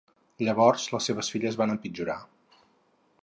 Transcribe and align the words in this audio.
Llavors 0.45 0.85
les 0.95 1.09
seves 1.09 1.29
filles 1.35 1.59
van 1.63 1.73
empitjorar. 1.75 2.17